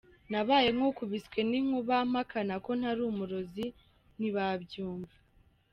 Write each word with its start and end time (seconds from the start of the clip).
Nabaye 0.31 0.69
nk’ukubiswe 0.75 1.39
n’inkuba, 1.49 1.95
mpakana 2.11 2.55
ko 2.65 2.71
ntari 2.79 3.01
umurozi 3.11 3.65
ntibabyumva. 4.17 5.15